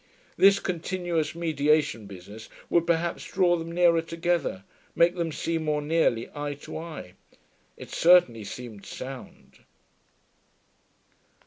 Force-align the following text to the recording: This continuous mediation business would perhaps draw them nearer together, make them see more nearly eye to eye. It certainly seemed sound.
This 0.35 0.59
continuous 0.59 1.35
mediation 1.35 2.07
business 2.07 2.49
would 2.71 2.87
perhaps 2.87 3.23
draw 3.23 3.55
them 3.55 3.71
nearer 3.71 4.01
together, 4.01 4.63
make 4.95 5.13
them 5.13 5.31
see 5.31 5.59
more 5.59 5.79
nearly 5.79 6.27
eye 6.33 6.55
to 6.61 6.75
eye. 6.79 7.13
It 7.77 7.91
certainly 7.91 8.43
seemed 8.43 8.83
sound. 8.83 9.59